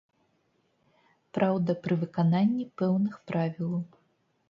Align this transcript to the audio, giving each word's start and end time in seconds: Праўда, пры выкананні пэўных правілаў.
Праўда, 1.39 1.77
пры 1.85 1.99
выкананні 2.07 2.69
пэўных 2.83 3.15
правілаў. 3.33 3.83